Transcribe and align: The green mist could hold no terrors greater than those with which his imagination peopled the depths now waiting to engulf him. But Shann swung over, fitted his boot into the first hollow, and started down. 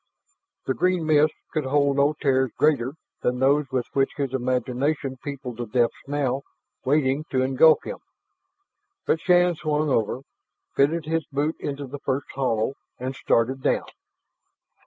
The 0.65 0.73
green 0.73 1.05
mist 1.05 1.35
could 1.53 1.65
hold 1.65 1.97
no 1.97 2.13
terrors 2.19 2.49
greater 2.57 2.95
than 3.21 3.37
those 3.37 3.67
with 3.71 3.85
which 3.93 4.09
his 4.17 4.33
imagination 4.33 5.17
peopled 5.23 5.57
the 5.57 5.67
depths 5.67 6.07
now 6.07 6.41
waiting 6.83 7.23
to 7.29 7.43
engulf 7.43 7.83
him. 7.83 7.99
But 9.05 9.21
Shann 9.21 9.53
swung 9.53 9.89
over, 9.89 10.21
fitted 10.75 11.05
his 11.05 11.27
boot 11.31 11.55
into 11.59 11.85
the 11.85 11.99
first 11.99 12.25
hollow, 12.33 12.73
and 12.97 13.15
started 13.15 13.61
down. 13.61 13.85